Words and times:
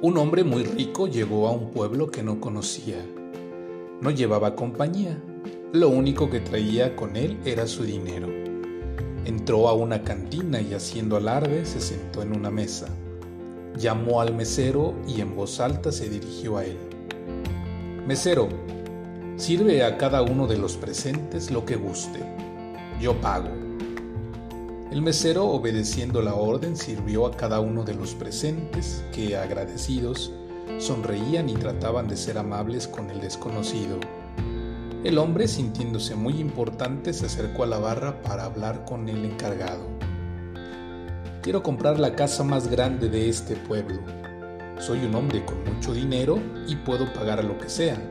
Un 0.00 0.16
hombre 0.16 0.44
muy 0.44 0.62
rico 0.62 1.08
llegó 1.08 1.48
a 1.48 1.50
un 1.50 1.72
pueblo 1.72 2.08
que 2.08 2.22
no 2.22 2.40
conocía. 2.40 3.04
No 4.00 4.12
llevaba 4.12 4.54
compañía. 4.54 5.20
Lo 5.72 5.88
único 5.88 6.30
que 6.30 6.38
traía 6.38 6.94
con 6.94 7.16
él 7.16 7.36
era 7.44 7.66
su 7.66 7.82
dinero. 7.82 8.28
Entró 9.24 9.68
a 9.68 9.74
una 9.74 10.04
cantina 10.04 10.60
y 10.60 10.72
haciendo 10.72 11.16
alarde 11.16 11.66
se 11.66 11.80
sentó 11.80 12.22
en 12.22 12.32
una 12.32 12.48
mesa. 12.48 12.86
Llamó 13.76 14.20
al 14.20 14.36
mesero 14.36 14.94
y 15.08 15.20
en 15.20 15.34
voz 15.34 15.58
alta 15.58 15.90
se 15.90 16.08
dirigió 16.08 16.58
a 16.58 16.64
él. 16.64 16.78
Mesero, 18.06 18.48
sirve 19.34 19.82
a 19.82 19.98
cada 19.98 20.22
uno 20.22 20.46
de 20.46 20.58
los 20.58 20.76
presentes 20.76 21.50
lo 21.50 21.64
que 21.64 21.74
guste. 21.74 22.20
Yo 23.00 23.20
pago. 23.20 23.57
El 24.90 25.02
mesero, 25.02 25.46
obedeciendo 25.48 26.22
la 26.22 26.34
orden, 26.34 26.74
sirvió 26.74 27.26
a 27.26 27.36
cada 27.36 27.60
uno 27.60 27.84
de 27.84 27.92
los 27.92 28.14
presentes, 28.14 29.04
que, 29.12 29.36
agradecidos, 29.36 30.32
sonreían 30.78 31.50
y 31.50 31.54
trataban 31.54 32.08
de 32.08 32.16
ser 32.16 32.38
amables 32.38 32.88
con 32.88 33.10
el 33.10 33.20
desconocido. 33.20 34.00
El 35.04 35.18
hombre, 35.18 35.46
sintiéndose 35.46 36.14
muy 36.14 36.40
importante, 36.40 37.12
se 37.12 37.26
acercó 37.26 37.64
a 37.64 37.66
la 37.66 37.78
barra 37.78 38.22
para 38.22 38.44
hablar 38.44 38.86
con 38.86 39.10
el 39.10 39.26
encargado. 39.26 39.86
Quiero 41.42 41.62
comprar 41.62 42.00
la 42.00 42.16
casa 42.16 42.42
más 42.42 42.68
grande 42.68 43.10
de 43.10 43.28
este 43.28 43.56
pueblo. 43.56 44.00
Soy 44.78 45.04
un 45.04 45.14
hombre 45.14 45.44
con 45.44 45.62
mucho 45.64 45.92
dinero 45.92 46.38
y 46.66 46.76
puedo 46.76 47.12
pagar 47.12 47.44
lo 47.44 47.58
que 47.58 47.68
sea. 47.68 48.10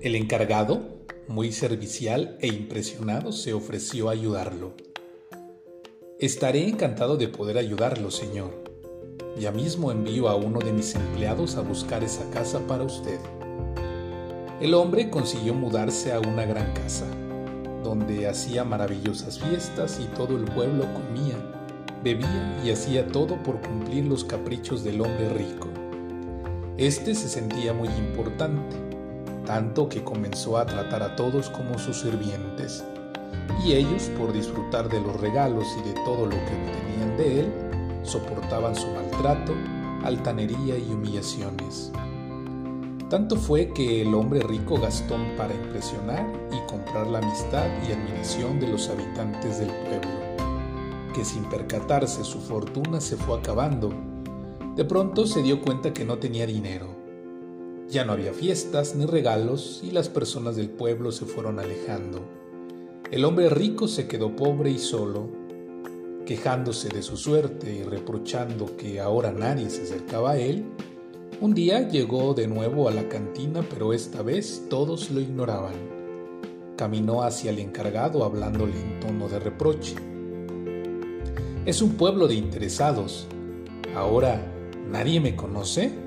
El 0.00 0.14
encargado, 0.14 0.95
muy 1.28 1.50
servicial 1.52 2.36
e 2.40 2.46
impresionado, 2.46 3.32
se 3.32 3.52
ofreció 3.52 4.08
a 4.08 4.12
ayudarlo. 4.12 4.74
Estaré 6.18 6.66
encantado 6.68 7.16
de 7.16 7.28
poder 7.28 7.58
ayudarlo, 7.58 8.10
señor. 8.10 8.64
Ya 9.38 9.50
mismo 9.50 9.90
envío 9.90 10.28
a 10.28 10.36
uno 10.36 10.60
de 10.60 10.72
mis 10.72 10.94
empleados 10.94 11.56
a 11.56 11.60
buscar 11.60 12.04
esa 12.04 12.28
casa 12.30 12.60
para 12.66 12.84
usted. 12.84 13.18
El 14.60 14.72
hombre 14.74 15.10
consiguió 15.10 15.52
mudarse 15.52 16.12
a 16.12 16.20
una 16.20 16.46
gran 16.46 16.72
casa, 16.72 17.06
donde 17.82 18.28
hacía 18.28 18.64
maravillosas 18.64 19.38
fiestas 19.38 20.00
y 20.00 20.06
todo 20.16 20.36
el 20.36 20.44
pueblo 20.44 20.84
comía, 20.94 21.36
bebía 22.02 22.62
y 22.64 22.70
hacía 22.70 23.06
todo 23.08 23.42
por 23.42 23.60
cumplir 23.60 24.06
los 24.06 24.24
caprichos 24.24 24.84
del 24.84 25.00
hombre 25.00 25.28
rico. 25.30 25.68
Este 26.78 27.14
se 27.14 27.28
sentía 27.28 27.72
muy 27.72 27.88
importante 27.88 28.85
tanto 29.46 29.88
que 29.88 30.04
comenzó 30.04 30.58
a 30.58 30.66
tratar 30.66 31.02
a 31.02 31.16
todos 31.16 31.48
como 31.48 31.78
sus 31.78 32.00
sirvientes, 32.00 32.84
y 33.64 33.72
ellos, 33.72 34.10
por 34.18 34.32
disfrutar 34.32 34.88
de 34.88 35.00
los 35.00 35.18
regalos 35.20 35.66
y 35.80 35.88
de 35.88 35.94
todo 36.04 36.26
lo 36.26 36.30
que 36.30 36.36
obtenían 36.36 37.16
de 37.16 37.40
él, 37.40 37.52
soportaban 38.02 38.74
su 38.74 38.86
maltrato, 38.88 39.54
altanería 40.04 40.76
y 40.76 40.92
humillaciones. 40.92 41.92
Tanto 43.08 43.36
fue 43.36 43.72
que 43.72 44.02
el 44.02 44.14
hombre 44.14 44.40
rico 44.40 44.78
gastó 44.80 45.16
para 45.36 45.54
impresionar 45.54 46.26
y 46.52 46.70
comprar 46.70 47.06
la 47.06 47.18
amistad 47.18 47.66
y 47.88 47.92
admiración 47.92 48.58
de 48.58 48.66
los 48.66 48.88
habitantes 48.88 49.60
del 49.60 49.70
pueblo, 49.70 51.14
que 51.14 51.24
sin 51.24 51.44
percatarse 51.44 52.24
su 52.24 52.40
fortuna 52.40 53.00
se 53.00 53.16
fue 53.16 53.38
acabando. 53.38 53.92
De 54.74 54.84
pronto 54.84 55.24
se 55.24 55.42
dio 55.42 55.62
cuenta 55.62 55.92
que 55.92 56.04
no 56.04 56.18
tenía 56.18 56.46
dinero 56.46 57.05
ya 57.88 58.04
no 58.04 58.12
había 58.12 58.32
fiestas 58.32 58.96
ni 58.96 59.06
regalos 59.06 59.80
y 59.84 59.92
las 59.92 60.08
personas 60.08 60.56
del 60.56 60.68
pueblo 60.68 61.12
se 61.12 61.24
fueron 61.24 61.58
alejando. 61.58 62.20
El 63.10 63.24
hombre 63.24 63.48
rico 63.48 63.86
se 63.86 64.08
quedó 64.08 64.34
pobre 64.34 64.70
y 64.70 64.78
solo, 64.78 65.28
quejándose 66.24 66.88
de 66.88 67.02
su 67.02 67.16
suerte 67.16 67.72
y 67.72 67.82
reprochando 67.84 68.76
que 68.76 69.00
ahora 69.00 69.30
nadie 69.30 69.70
se 69.70 69.82
acercaba 69.82 70.32
a 70.32 70.38
él. 70.38 70.64
Un 71.40 71.54
día 71.54 71.88
llegó 71.88 72.34
de 72.34 72.48
nuevo 72.48 72.88
a 72.88 72.92
la 72.92 73.08
cantina, 73.08 73.64
pero 73.68 73.92
esta 73.92 74.22
vez 74.22 74.64
todos 74.68 75.10
lo 75.10 75.20
ignoraban. 75.20 75.74
Caminó 76.76 77.22
hacia 77.22 77.50
el 77.50 77.60
encargado 77.60 78.24
hablándole 78.24 78.80
en 78.80 78.98
tono 78.98 79.28
de 79.28 79.38
reproche. 79.38 79.94
Es 81.64 81.80
un 81.82 81.92
pueblo 81.92 82.26
de 82.26 82.34
interesados. 82.34 83.28
Ahora, 83.94 84.44
¿nadie 84.90 85.20
me 85.20 85.36
conoce? 85.36 86.05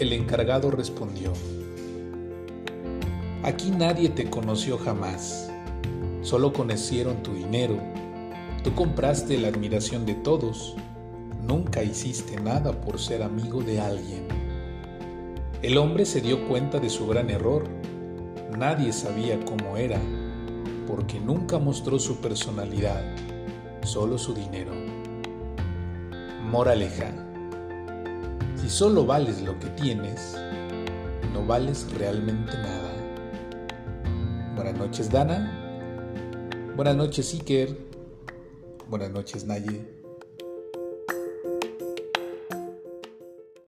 El 0.00 0.12
encargado 0.12 0.72
respondió, 0.72 1.32
Aquí 3.44 3.70
nadie 3.70 4.08
te 4.08 4.28
conoció 4.28 4.76
jamás, 4.76 5.52
solo 6.22 6.52
conocieron 6.52 7.22
tu 7.22 7.32
dinero, 7.32 7.78
tú 8.64 8.74
compraste 8.74 9.38
la 9.38 9.48
admiración 9.48 10.04
de 10.04 10.14
todos, 10.14 10.74
nunca 11.40 11.84
hiciste 11.84 12.40
nada 12.40 12.72
por 12.80 12.98
ser 12.98 13.22
amigo 13.22 13.62
de 13.62 13.80
alguien. 13.80 14.26
El 15.62 15.78
hombre 15.78 16.06
se 16.06 16.20
dio 16.20 16.48
cuenta 16.48 16.80
de 16.80 16.90
su 16.90 17.06
gran 17.06 17.30
error, 17.30 17.68
nadie 18.58 18.92
sabía 18.92 19.38
cómo 19.44 19.76
era, 19.76 20.00
porque 20.88 21.20
nunca 21.20 21.60
mostró 21.60 22.00
su 22.00 22.16
personalidad, 22.16 23.14
solo 23.84 24.18
su 24.18 24.34
dinero. 24.34 24.72
Moraleja 26.42 27.12
si 28.64 28.70
solo 28.70 29.04
vales 29.04 29.42
lo 29.42 29.58
que 29.58 29.66
tienes, 29.70 30.38
no 31.34 31.44
vales 31.44 31.86
realmente 31.98 32.56
nada. 32.56 32.94
Buenas 34.54 34.78
noches, 34.78 35.10
Dana. 35.10 35.52
Buenas 36.74 36.96
noches, 36.96 37.34
Iker. 37.34 37.76
Buenas 38.88 39.10
noches, 39.10 39.44
Naye. 39.44 40.03